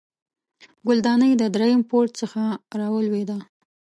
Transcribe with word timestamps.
ګلدانۍ 0.87 1.31
د 1.37 1.43
دریم 1.55 1.81
پوړ 1.89 2.05
څخه 2.19 2.43
راولوېده 2.79 3.37